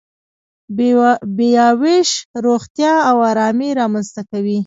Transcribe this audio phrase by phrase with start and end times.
[1.37, 2.09] بیاوېش
[2.45, 4.59] روغتیا او ارامي رامنځته کوي.